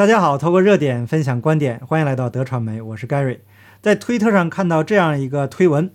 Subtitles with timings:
[0.00, 3.40] 大家好，透过热点分享观点，欢迎来到德传媒，我是 Gary。
[3.82, 5.92] 在推特上看到这样一个推文：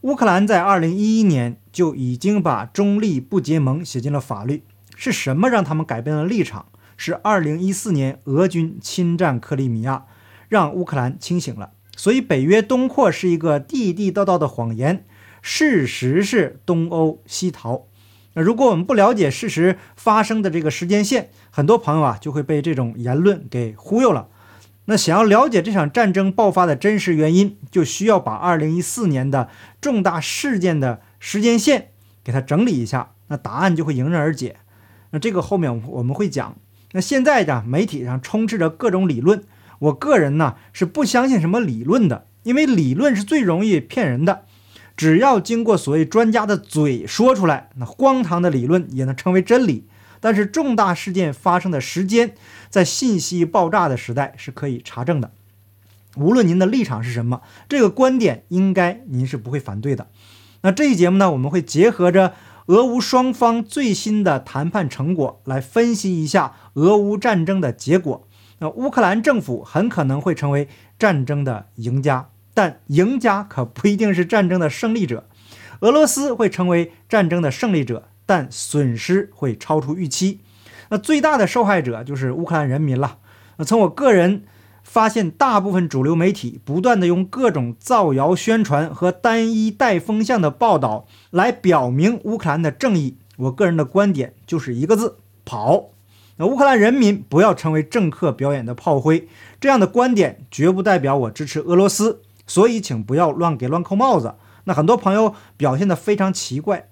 [0.00, 4.64] 乌克兰在2011年就已经把中立不结盟写进了法律，
[4.96, 6.68] 是什么让他们改变了立场？
[6.96, 10.06] 是2014年俄军侵占克里米亚，
[10.48, 11.72] 让乌克兰清醒了。
[11.94, 15.04] 所以北约东扩是一个地地道道的谎言，
[15.42, 17.88] 事实是东欧西逃。
[18.34, 24.28] 那如果我们不了解事实发生的这个时间线，很多朋友啊就会被这种言论给忽悠了。
[24.86, 29.48] 那想要了解这场战争爆发的真实原因，就需要把2014年的
[29.80, 31.88] 重大事件的时间线
[32.22, 34.56] 给它整理一下，那答案就会迎刃而解。
[35.10, 36.56] 那这个后面我们会讲。
[36.92, 39.42] 那现在的媒体上充斥着各种理论，
[39.78, 44.44] 我个人呢是不相信什么理论的，因为理论是最容易骗人的。
[44.96, 49.86] 只要经过所谓专家的嘴说出来，那荒唐的理论也能成为真理。
[50.20, 52.34] 但是重大事件发生的时间，
[52.70, 55.32] 在信息爆炸的时代是可以查证的。
[56.16, 60.06] 无论您的立场是什么，这个观点应该您是不会反对的。
[60.62, 62.32] 那这期节目呢，我们会结合着
[62.66, 68.26] 俄乌双方最新的谈判成果来分析一下俄乌战争的结果。
[68.60, 70.68] 那乌克兰政府很可能会成为
[70.98, 72.30] 战争的赢家。
[72.54, 75.26] 但赢家可不一定是战争的胜利者，
[75.80, 80.40] 俄罗斯会成为战争的胜利者，但损失会超出预期。
[80.88, 83.18] 那最大的受害者就是乌克兰人民了。
[83.56, 84.44] 那从我个人
[84.82, 93.16] 发现，大部分主流媒体不断的用各种造谣宣传和单一带风向的报道来表明乌克兰的正义。
[93.36, 95.90] 我个人的观点就是一个字：跑。
[96.36, 99.28] 那乌克兰人民不要成为政客表演的炮灰。
[99.60, 102.22] 这样的观点绝不代表我支持俄罗斯。
[102.46, 104.34] 所以，请不要乱给乱扣帽子。
[104.64, 106.88] 那很多朋友表现得非常奇怪。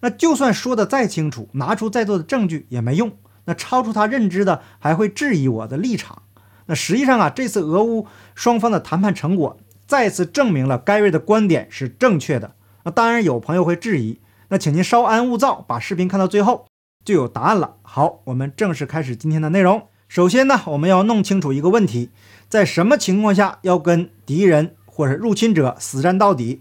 [0.00, 3.12] 那就算说得再清楚，拿出再多的证据也没用。
[3.44, 6.22] 那超出他认知的还会质疑我的立场。
[6.66, 12.54] 那实际上啊，这次俄乌双方的谈判成果再次证明了盖瑞的观点是正确的。
[12.84, 14.20] 那当然有朋友会质疑。
[14.48, 16.66] 那请您稍安勿躁，把视频看到最后
[17.04, 17.76] 就有答案了。
[17.82, 19.88] 好，我们正式开始今天的内容。
[20.08, 22.10] 首先呢，我们要弄清楚一个问题：
[22.48, 24.76] 在什么情况下要跟敌人？
[24.94, 26.60] 或者入侵者死战到底，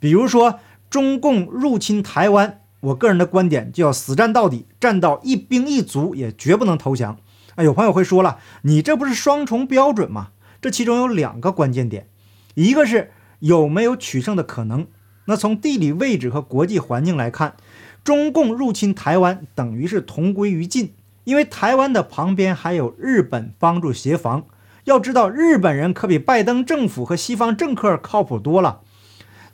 [0.00, 0.58] 比如说
[0.90, 7.18] 中共入侵台湾，我个人的观点就要死战到底，战到一兵一卒也绝不能投降。
[7.54, 10.30] 啊，有朋友会说了，你这不是双重标准吗？
[10.60, 12.08] 这其中有两个关键点，
[12.54, 14.88] 一个是有没有取胜的可能。
[15.26, 17.54] 那从地理位置和国际环境来看，
[18.02, 20.92] 中共入侵台湾等于是同归于尽，
[21.22, 24.44] 因为台湾的旁边还有日本帮助协防。
[24.84, 28.80] 要知道，日本人可比拜登政府和西方政客靠谱多了。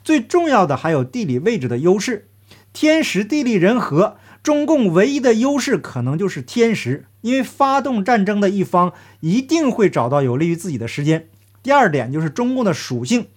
[0.03, 2.29] 最重要的还有地理位置的优势，
[2.71, 4.17] 天时地利人和。
[4.43, 11.27] 中共唯一的优势可能就是天时，因为发动战争的一方一定会找到有利于自己的时间。
[11.61, 13.27] 第二点就是中共的属性，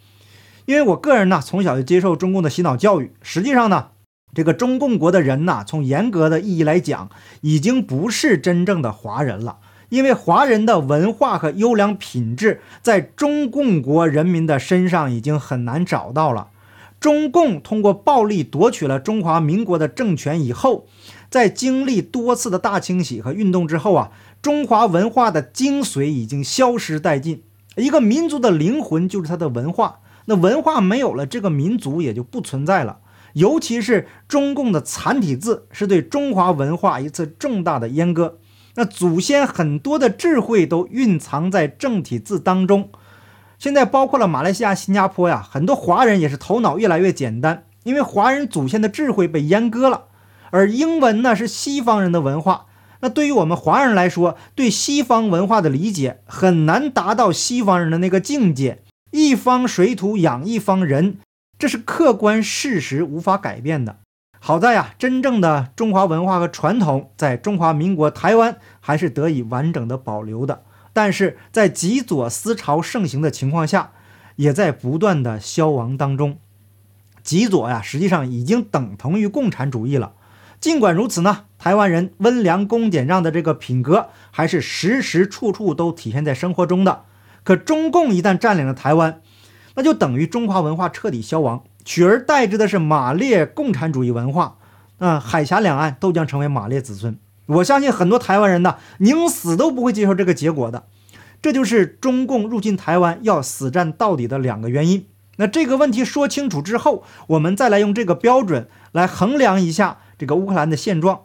[0.66, 3.88] 因为我个人呢从小就接受中共的洗脑教育，实际上呢，
[4.32, 9.58] 这个中共国的人呐，从严格的意义来讲，已经不是真正的华人了。
[9.90, 16.48] 因为华人的文化和优良品质在中共国人民的身上已经很难找到了。
[16.98, 20.86] 中共通过暴力夺取了中华民国的政权以后，
[21.30, 24.10] 在经历多次的大清洗和运动之后啊，
[24.42, 27.42] 中华文化的精髓已经消失殆尽。
[27.76, 32.98] 一个民族的灵魂就是它的文化，那文化没有了，这个民族也就不存在了。
[33.32, 38.38] 尤其是中共的残体字，是对中华文化一次重大的阉割。
[38.75, 42.91] 那祖先很多的智慧都蕴藏在正体字当中，
[43.58, 50.04] 现在包括了马来西亚、新加坡呀，很多华人也是头脑越来越简单，因为华人祖先的智慧被阉割了。
[50.50, 52.66] 而英文呢是西方人的文化，
[53.00, 58.82] 那对于我们华人来说，对西方文化的理解很难达到西方人的那个境界。
[59.12, 61.19] 一方水土养一方人，
[61.59, 63.98] 这是客观事实，无法改变的。
[64.42, 70.62] 好在呀，真正的中华文化和传统在中华民国台湾还是得以完整的保留的，
[70.94, 73.92] 但是在极左思潮盛行的情况下，
[74.36, 76.38] 也在不断的消亡当中。
[77.22, 80.15] 极左呀，实际上已经等同于共产主义了。
[80.59, 87.04] 尽管如此呢，台湾人温良恭俭让的这个品格还是时时处处都体现在生活中的。
[87.44, 89.20] 可中共一旦占领了台湾，
[89.74, 91.62] 那就等于中华文化彻底消亡。
[91.84, 94.56] 取而代之的是马列共产主义文化，
[94.98, 97.18] 那，海峡两岸都将成为马列子孙。
[97.47, 100.84] 我相信很多台湾人呢，宁死都不会接受这个结果的。
[101.42, 105.06] 这就是中共入侵台湾要死战到底的两个原因。
[105.36, 111.22] 那这个问题说清楚之后，我们再来用这个标准来衡量一下这个乌克兰的现状。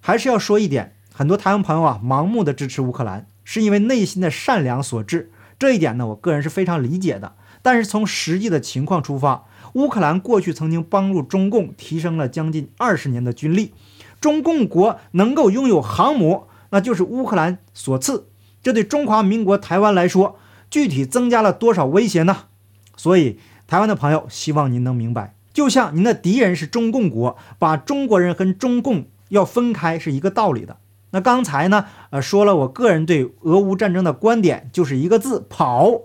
[0.00, 5.30] 还是要说一点，很多台湾朋友啊，盲目的支持乌克兰，是因为内心的善良所致。
[5.58, 7.34] 这一点呢，我个人是非常理解的。
[7.62, 9.44] 但是从实际的情况出发，
[9.76, 13.74] 乌克兰过去曾经帮助中共提升了将近二十年的军力，
[14.22, 18.28] 中共国能够拥有航母，那就是乌克兰所赐。
[18.62, 20.38] 这对中华民国台湾来说，
[20.70, 22.44] 具体增加了多少威胁呢？
[22.96, 30.78] 所以，台湾的朋友，希望您能明白，就像您的敌人是中共国，把中国人跟中共要分开是一个道理的。
[31.10, 36.00] 那刚才呢，呃，说了我个人对俄乌战争的观点，就是一个字：跑。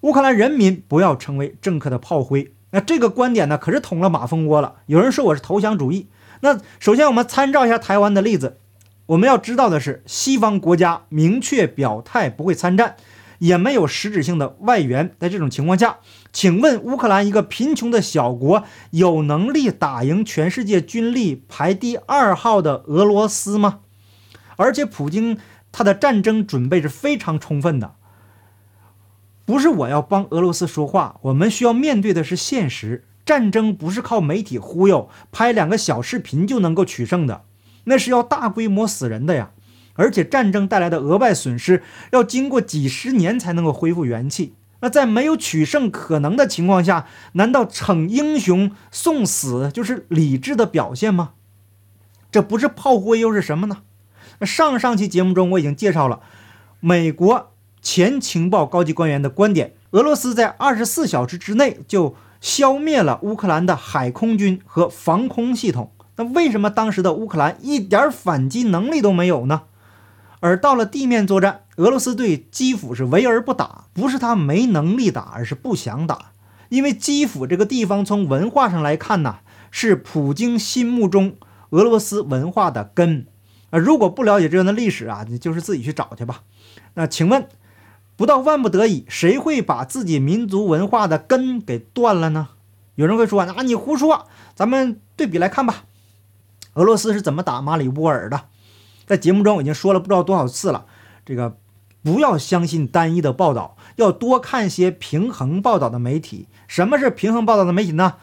[0.00, 2.52] 乌克兰人民不要成为政客的炮灰。
[2.74, 4.78] 那这个观点呢，可是捅了马蜂窝了。
[4.86, 6.08] 有人说我是投降主义。
[6.40, 8.58] 那首先我们参照一下台湾的例子，
[9.06, 12.96] 我们要知道的是，西方国家明确表态不会参战，
[13.38, 15.14] 也没有实质性的外援。
[15.20, 15.98] 在这种情况下，
[16.32, 23.82] 请问乌克兰一个贫穷的小国，有能力打赢全世界军力排第二号的俄罗斯吗？
[24.56, 25.38] 而且普京
[25.70, 27.94] 他的战争准备是非常充分的，
[29.44, 33.04] 不是我要帮俄罗斯说话，我们需要面对的是现实。
[33.26, 37.44] 战争不是靠媒体忽悠、拍两个小视频就能够取胜的，
[37.84, 39.52] 那是要大规模死人的呀！
[39.94, 44.54] 而且战争带来的额外损失要经过几十年才能够恢复元气。
[44.80, 51.32] 那在没有取胜可能的情况下，难道逞英雄送死就是理智的表现吗？
[52.30, 53.78] 这不是炮灰又是什么呢？
[54.40, 56.20] 那上上期节目中我已经介绍了
[56.80, 57.53] 美国
[57.84, 65.92] 前情报高级官员的观点：俄罗斯在二十四小时之内就消灭了乌克兰的海空军和防空系统。
[66.16, 69.62] 那为什么当时的乌克兰一点反击能力都没有呢？
[70.40, 76.32] 而到了地面作战，俄罗斯对基辅是围而不打，不是他没能力打，而是不想打。
[76.70, 79.36] 因为基辅这个地方从文化上来看呢，
[79.70, 81.36] 是普京心目中
[81.70, 83.26] 俄罗斯文化的根。
[83.70, 86.42] 啊，如果不了解这样的历史啊，你就是自己去找去吧。
[86.94, 87.46] 那请问，
[88.16, 92.48] 不到万不得已，谁会把自己民族文化的根给断了呢？
[92.94, 94.26] 有人会说啊，你胡说。
[94.54, 95.84] 咱们对比来看吧，
[96.74, 98.42] 俄罗斯是怎么打马里乌尔的？
[99.04, 100.86] 在节目中我已经说了不知道多少次了。
[101.26, 101.56] 这个
[102.04, 106.46] 不要相信单一的报道，要多看些平衡报道的媒体。
[106.68, 108.14] 什么是平衡报道的媒体呢？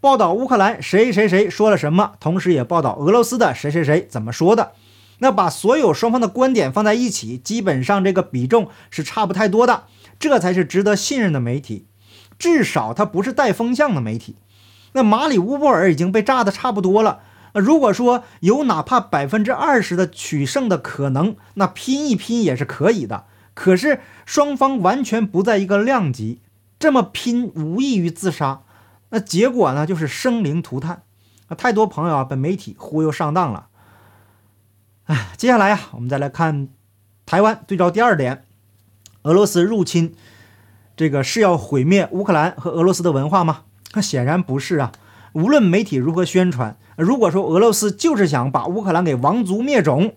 [0.00, 4.72] 报道乌克兰谁谁谁说了什么，同时也报道俄罗斯的谁谁谁怎么说的。
[5.18, 9.84] 那把所有双方的观点放在一起，基本上这个比重是差不太多的，
[10.18, 11.86] 这才是值得信任的媒体，
[12.38, 14.36] 至少它不是带风向的媒体。
[14.92, 17.20] 那马里乌波尔已经被炸得差不多了，
[17.54, 23.24] 那如果说有哪怕百分之二十的取胜的可能，那拼一拼也是可以的。
[23.54, 26.40] 可是双方完全不在一个量级，
[26.78, 28.60] 这么拼无异于自杀，
[29.08, 31.02] 那结果呢就是生灵涂炭。
[31.48, 33.68] 啊，太多朋友啊被媒体忽悠上当了。
[35.06, 36.68] 哎，接下来呀，我们再来看
[37.24, 38.44] 台湾对照第二点，
[39.22, 40.14] 俄罗斯入侵
[40.96, 43.62] 这个是要毁灭乌克兰和俄罗斯的文化吗？
[43.94, 44.90] 那显然不是啊。
[45.32, 50.14] 无论媒体如何宣传，如果说俄罗斯就是想把乌克兰给王族灭种，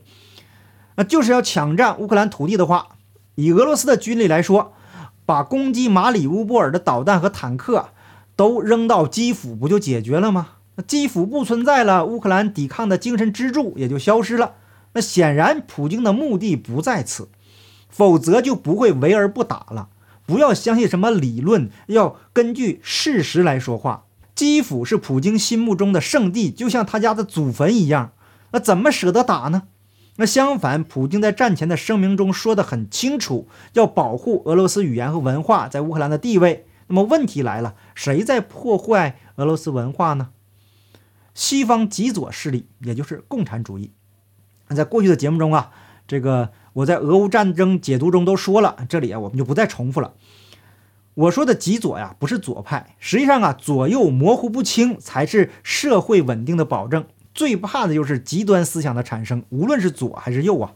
[0.95, 2.87] 那就是要抢占乌克兰土地的话，
[3.35, 4.73] 以俄罗斯的军力来说，
[5.25, 7.89] 把攻击马里乌波尔的导弹和坦克
[8.35, 10.47] 都扔到基辅，不就解决了吗？
[10.87, 14.53] 基辅不存在了，乌克兰抵抗的精神支柱也就消失了。
[14.93, 17.29] 那显然，普京的目的不在此，
[17.89, 19.89] 否则就不会围而不打了。
[20.25, 24.05] 不要相信什么理论，要根据事实来说话。
[24.35, 28.13] 基辅是普京心目中的圣地，就像他家的祖坟一样。
[28.51, 29.63] 那怎么舍得打呢？
[30.15, 36.65] 那相反，普京在战前的声明中说得很清楚，要保护俄罗斯语言和文化在乌克兰的地位。
[36.87, 40.29] 那么问题来了，谁在破坏俄罗斯文化呢？
[41.33, 43.91] 西方极左势力，也就是共产主义。
[44.75, 45.71] 在过去的节目中啊，
[46.07, 50.13] 这个我在俄乌战争解读中都说了，这里啊我们就不再重复了。
[51.15, 57.05] 我说的极左呀，不是左派，实际上啊左右模糊不清才是社会稳定的保证。
[57.33, 60.73] 最怕的就是极端思想的产生，无论是左还是右啊，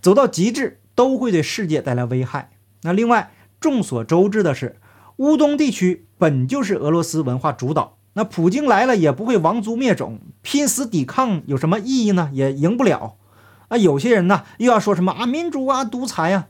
[0.00, 2.50] 走到极致都会对世界带来危害。
[2.82, 4.76] 那另外众所周知的是，
[5.16, 7.98] 乌东地区本就是俄罗斯文化主导。
[8.14, 12.30] 那普京来了也不会亡族灭种，拼死抵抗有什么意义呢？
[12.32, 13.16] 也赢不了。
[13.68, 16.48] 啊，有些人呢又要说什么啊民主啊独裁啊。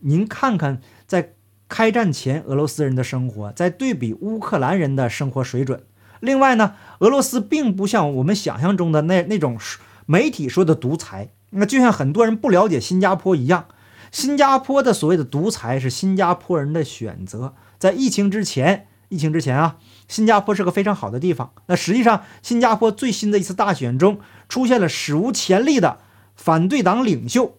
[0.00, 1.34] 您看看在
[1.68, 5.84] 开战前俄罗斯人的生活，在对比乌克兰人的生活水准。
[6.18, 9.56] 另外呢，俄罗斯并不像我们想象中的那那种
[10.06, 11.28] 媒体说的独裁。
[11.50, 13.66] 那就像很多人不了解新加坡一样，
[14.10, 17.54] 新加坡的所谓的独裁是新加坡人的选择。
[17.78, 19.76] 在疫情之前，疫情之前啊。
[20.08, 21.52] 新加坡是个非常好的地方。
[21.66, 25.98] 那实际上，新加坡最新的一次大选中出现了史无前例的
[26.34, 27.58] 反对党领袖，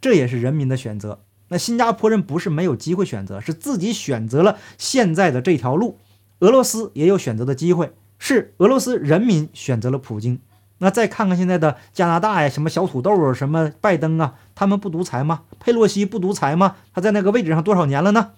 [0.00, 1.20] 这也是人民的选择。
[1.48, 5.98] 那新加坡人不是没有机会选择，是自己选择了现在的这条路。
[6.38, 10.40] 俄罗斯也有选择的机会，是俄罗斯人民选择了普京。
[10.78, 15.42] 那再看看现在的加拿大呀，什么小土豆啊，什么拜登啊，他们不独裁吗？
[15.58, 16.76] 佩洛西不独裁吗？
[16.94, 18.30] 他在那个位置上多少年了呢？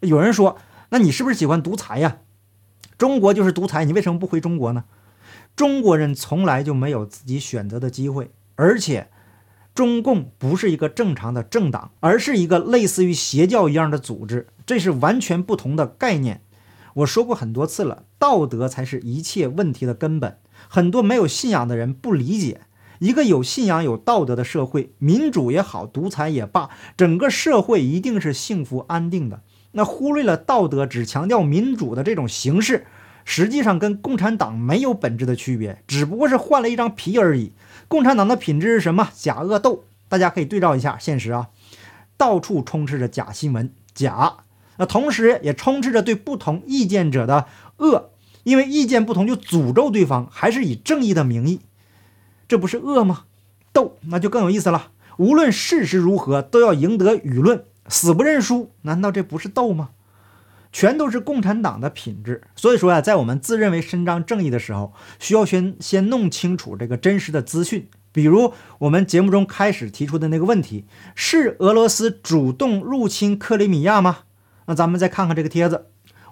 [0.00, 0.56] 有人说，
[0.88, 2.18] 那你是不是喜欢独裁呀？
[2.98, 4.84] 中国就是独裁，你为什么不回中国呢？
[5.54, 9.08] 中国人从来就没有自己选择的机会，而且
[9.74, 16.42] 中共不是一个正常的政党，而是一个类似于邪教一样的组织，这是完全不同的概念。
[16.94, 20.38] 我说过很多次了，道德才是一切问题的根本。
[20.68, 22.62] 很多没有信仰的人不理解，
[23.00, 29.42] 一个有信仰、有道德的社会，民主也好，独裁也罢，整个社会一定是幸福安定的。
[29.76, 32.86] 那忽略了道德，只强调民主的这种形式，
[33.26, 37.52] 实际上跟共产党没有本质的区别，只不过是换了一张皮而已。
[37.86, 39.10] 共产党的品质是什么？
[39.14, 39.84] 假恶斗。
[40.08, 41.48] 大家可以对照一下现实啊，
[42.16, 44.38] 到处充斥着假新闻，假，
[44.78, 48.10] 那同时也充斥着对不同意见者的恶。
[48.44, 51.60] 因为意见不同就诅咒对方，还是以正义的名义，
[52.46, 53.24] 这不是恶吗？
[53.72, 54.92] 斗那就更有意思了。
[55.18, 59.90] 无论事实如何，都要赢得舆论，死不认输，难道这不是斗吗？
[60.72, 62.42] 全都是共产党的品质。
[62.54, 67.88] 所以说呀，在我们自认为伸张正义的时候，需要先先弄清楚这个真实的资讯。
[68.12, 74.18] 比如我们节目中开始提出的那个问题：是俄罗斯主动入侵克里米亚吗？
[74.66, 75.86] 那咱们再看看这个帖子。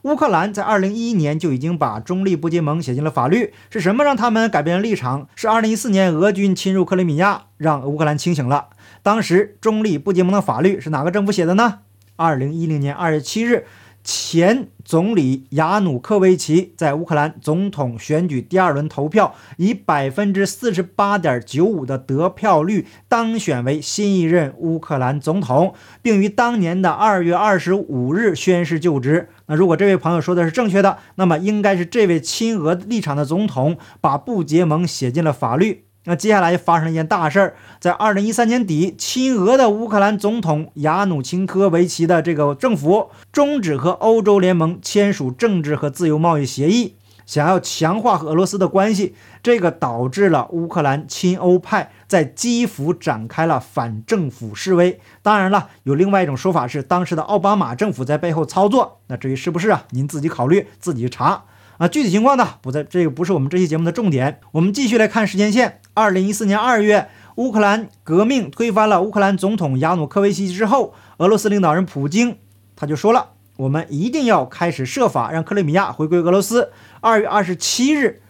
[0.04, 5.26] 乌克兰在二零一一年就已经把中立不结盟写进了法律，是什么让他们改变了立场？
[5.34, 8.68] 是二零一四年俄军侵入克里米亚，让乌克兰清醒了。
[9.02, 11.78] 当时中立不结盟的法律是哪个政府写的呢？
[12.16, 13.64] 二零一零年二月七日。
[14.04, 29.30] 前总理亚努科维奇在乌克兰总统选举第二轮投票，以百分之四十八点九五的得票率当选为新一任乌克兰总统，并于当年的二月二十五日宣誓就职。
[29.46, 35.86] 那如果这位朋友说的是正确的，那么应该是这位亲俄立场的总统把不结盟写进了法律。
[36.06, 55.00] 那接下来发生了一件大事儿，在二零一三年底，亲俄的乌克兰总统亚努钦科维奇的这个政府终止和欧洲联盟签署政治和自由贸易协议，想要强化和俄罗斯的关系，这个导致了乌克兰亲欧派在基辅展开了反政府示威。
[55.22, 59.00] 当然了，有另外一种说法是，当时的奥巴马政府在背后操作。
[59.06, 61.44] 那至于是不是啊，您自己考虑，自己查。
[61.78, 64.38] 啊，具体情况呢不在这个不是我们这期节目的重点。
[64.52, 65.80] 我们继续来看时间线。
[65.96, 72.38] 二零一四年二月，乌克兰革命推翻了乌克兰总统亚努科维奇之后，俄罗斯领导人普京
[72.74, 78.22] 他就说了：“我们一定要开始设法让克里米亚回归俄罗斯。”二月二十七日，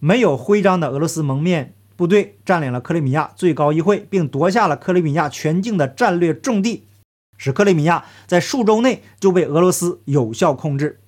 [0.00, 6.88] 没有徽章的俄罗斯蒙面部队占领了克里米亚最高议会，并夺下了克里米亚全境的战略重地，
[7.36, 10.98] 使克里米亚在数周内就被俄罗斯有效控制。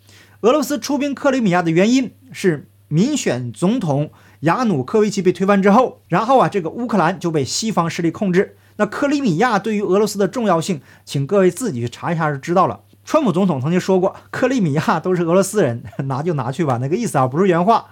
[0.43, 8.57] 俄罗斯出兵克里米亚的原因是民选总统亚努科维奇被推翻之后，然后啊，这个乌克兰就被西方势力控制。
[8.77, 12.81] 那克里米亚对于俄罗斯的重要性，请各位自己去查一下就知道了。
[13.05, 17.87] 川普总统曾经说过，克里米亚都是俄罗斯人， 拿就拿去吧，那个意思啊，不是原话。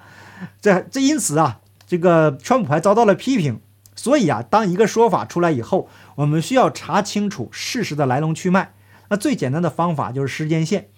[0.61, 3.61] 这这因此啊，这个川普还遭到了批评。
[3.97, 8.75] 所以啊，当一个说法出来以后，我们需要查清楚事实的来龙去脉。
[9.09, 10.89] 那最简单的方法就是时间线。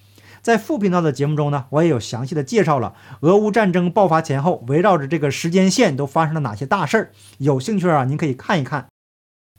[0.49, 7.11] 在副频道的节目中呢，我也有详细的介绍了俄乌战争爆发前后，围绕着这个时间线都发生了哪些大事儿。
[7.37, 8.87] 有兴趣啊，您可以看一看。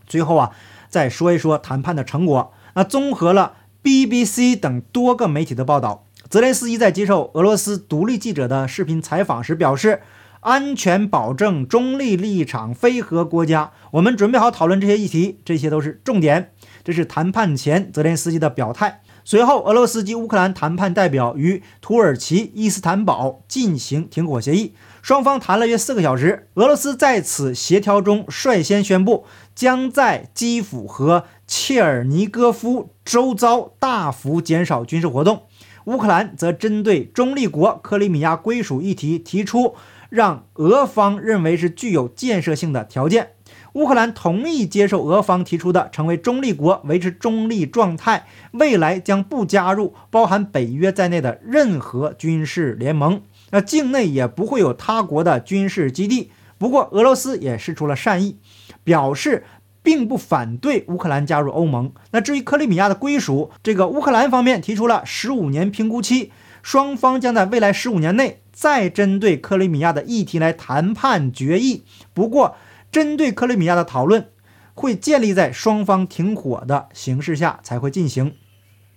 [0.08, 0.50] 最后啊，
[0.90, 2.52] 再说一说谈判的成果。
[2.74, 10.02] 那综合了 BBC 等多个媒体的报道，泽连斯基在接受俄罗斯独立记者的视频采访时表示
[10.42, 16.54] ：“安全保证、中立立场、非核国家，我们准备好讨论这些议题，这些都是重点。”
[16.84, 19.02] 这是谈判前泽连斯基的表态。
[19.30, 26.48] 随后，俄罗斯及乌克兰谈判代表与土耳其伊斯坦堡进行停火协议，双方谈了约四个小时。
[26.56, 35.44] 俄罗斯在此协调中率先宣布，将在基辅和切尔尼戈夫周遭大幅减少军事活动。
[35.86, 39.76] 乌克兰则针对中立国克里米亚归属议题提出
[40.10, 43.34] 让俄方认为是具有建设性的条件。
[43.80, 53.22] 乌克兰同意接受俄方提出的成为中立国，维持中立状态，未来将不加入包含北约在内的任何军事联盟，
[53.52, 56.30] 那境内也不会有他国的军事基地。
[56.58, 58.38] 不过，俄罗斯也示出了善意，
[58.84, 59.46] 表示
[59.82, 61.94] 并不反对乌克兰加入欧盟。
[62.12, 71.86] 那至于克里米亚的归属，这个乌克兰方面提出了十五年评估期，双方将在未来十五年内再针对克里米亚的议题来谈判决议。
[72.14, 72.58] 不过，
[72.92, 74.30] 针对克里米亚的讨论，
[74.74, 78.36] 会建立在双方停火的形势下才会进行。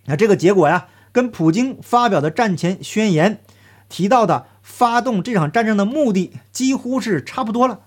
[0.07, 3.41] 那这个结果呀，跟普京发表的战前宣言
[3.89, 7.81] 提到的发动这场战争的目的几乎是差不多了，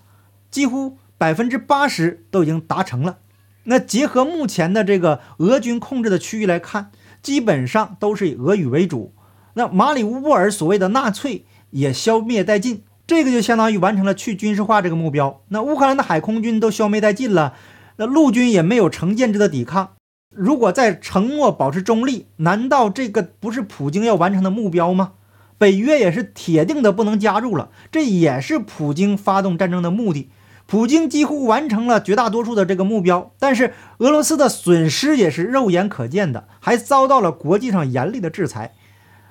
[0.50, 3.18] 几乎百分之八十都已经达成了。
[3.64, 9.12] 那结合目前的这个俄军控制的区域来看，基本上都是以俄语为主。
[9.54, 15.42] 那马里乌波尔所谓的纳粹也消灭殆尽，这个就相当于完成了去军事化这个目标。
[15.48, 17.54] 那乌克兰的海空军都消灭殆尽了，
[17.96, 19.90] 那陆军也没有成建制的抵抗。
[20.30, 25.12] 如果在承诺保持中立，难道这个不是普京要完成的目标吗？
[25.56, 30.30] 北约也是铁定的不能加入了，这也是普京发动战争的目的。
[30.66, 38.74] 普京几乎完成了绝大多数的这个目标，但是俄罗斯的损失也是肉眼可见的，还遭到了国际上严厉的制裁。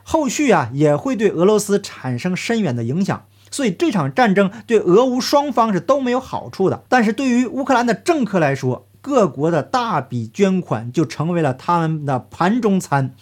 [0.01, 6.83] 后续啊也会对俄罗斯产生深远的影响，所以这场战争对俄乌双方是都没有好处的。
[6.89, 13.13] 但是对于乌克兰的政客来说，各国的大笔捐款就成为了他们的盘中餐。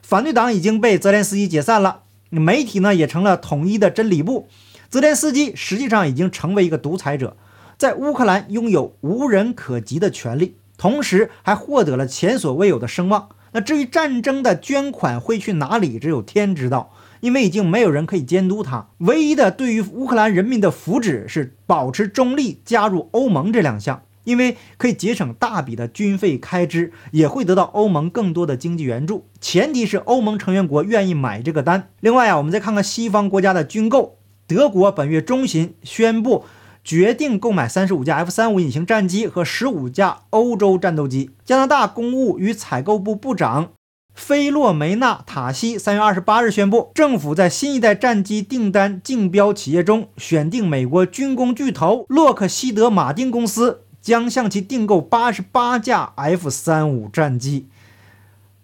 [0.00, 4.46] 反对党已经被泽连斯基解散了，媒体呢也成了统一的真理部。
[4.88, 7.36] 泽连斯基实际上已经成为一个独裁者。
[7.76, 13.30] 在乌克兰拥有无人可及的权利，同时还获得了前所未有的声望。
[13.50, 18.88] 那至于战争的捐款会去哪里，只有天知道，因为已经没有人可以监督他。
[18.98, 29.26] 唯一的对于乌克兰人民的福祉是保持中立、加入欧盟这两项，因为可以节省大笔的军费开支，也会得到欧盟更多的经济援助。
[29.40, 31.88] 前提是欧盟成员国愿意买这个单。
[32.00, 36.44] 另外啊，我们再看看西方国家的军购，德国本月中旬宣布。
[36.82, 41.30] 决定购买三十五架 F 三五隐形战机和十五架欧洲战斗机。
[41.44, 43.72] 加拿大公务与采购部部长
[44.14, 57.66] 菲洛梅纳塔西三月二十八日宣布，政府在新一代战机订单竞标企业中选定美国军工巨头洛克希德马丁公司，将向其订购八十八架 F 三五战机。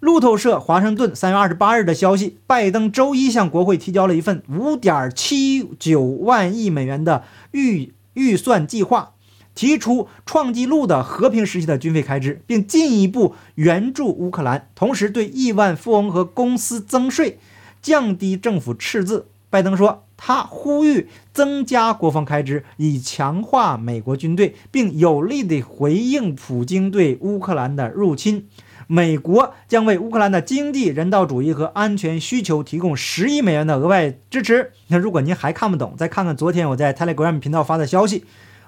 [0.01, 7.93] 路透社华盛顿三月二十八日的消息，拜登周一向国会提交了一份五点七九万亿美元的预。
[8.17, 9.13] 预算计划
[9.57, 17.41] 提出创纪录的和平时期的军费开支，并进一步援助乌克兰，同时对亿万富翁和公司增税，
[17.83, 19.27] 降低政府赤字。
[19.49, 28.47] 拜登说，他呼吁增加国防开支，以强化美国军队，并有力地回应普京对乌克兰的入侵。
[28.89, 34.73] 美国将为乌克兰的经济、人道主义和安全需求提供十亿美元的额外支持。
[34.89, 38.25] 那如果您还看不懂，再看看昨天我在 Telegram 频道发的消息。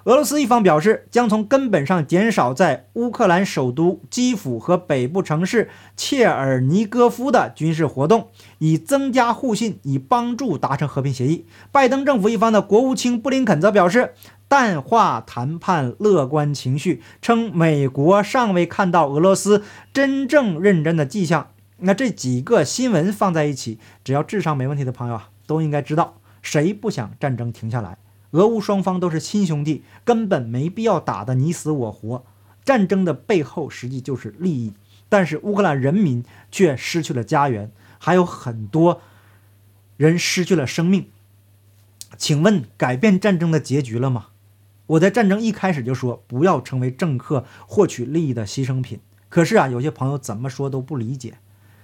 [0.08, 5.68] 俄罗斯一方表示，将从根本上减少在乌克兰首都基辅和北部城市
[5.98, 11.44] 切尔尼戈夫的军事活动，以增加互信，以帮助达成和平协议。
[11.70, 14.14] 拜登政府一方的国务卿布林肯则表示。
[14.48, 21.48] 淡化谈判乐观情绪，称美国尚未看到俄罗斯真正认真的迹象。
[21.80, 27.98] 那这几个新闻放在一起，只要智商没问题的朋友啊，都应该知道，谁不想战争停下来？
[28.32, 32.24] 俄乌双方都是亲兄弟，根本没必要打得你死我活。
[32.64, 34.74] 战争的背后实际就是利益，
[35.08, 39.00] 但是乌克兰人民却失去了家园，还有很多
[39.96, 41.08] 人失去了生命。
[42.18, 44.26] 请问，改变战争的结局了吗？
[44.88, 49.00] 我在战争一开始就说不要成为政客获取利益的牺牲品。
[49.28, 51.38] 可是啊，有些朋友怎么说都不理解。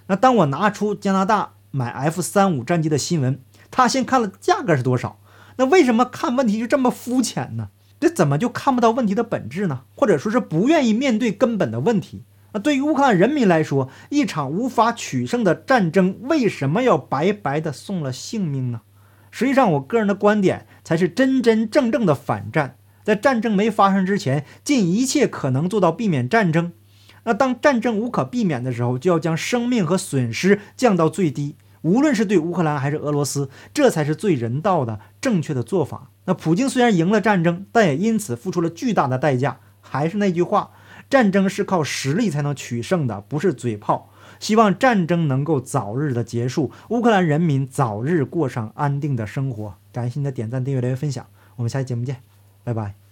[0.07, 5.19] 那当我拿出加拿大买 F 三五战机的新闻，他先看了价格是多少。
[5.57, 7.69] 那为什么看问题就这么肤浅呢？
[8.01, 9.83] 这怎么就看不到问题的本质呢？
[9.95, 12.23] 或者说是不愿意面对根本的问题？
[12.53, 18.83] 那对于乌克兰人民来说，一场无法取胜的战争，为什么要白白的送了性命呢？
[19.31, 22.77] 实际上，我个人的观点才是真真正正的反战。
[23.03, 26.73] 在战争没发生之前，尽一切可能做到避免战争。
[27.25, 31.57] 那当战争无可避免的时候，就要将生命和损失降到最低。
[31.85, 36.11] 无论是对乌克兰还是俄罗斯，这才是最人道的正确的做法。
[36.25, 39.61] 那普京虽然赢了战争，但也因此付出了巨大的代价。
[39.83, 40.71] 还是那句话，
[41.11, 44.11] 战争是靠实力才能取胜的，不是嘴炮。
[44.41, 49.75] 希望战争能够早日的结束，乌克兰人民早日过上安定的生活。
[49.93, 52.23] 感谢您的点赞、订阅、留言、分享，我们下期节目见。
[52.65, 53.04] 拜拜。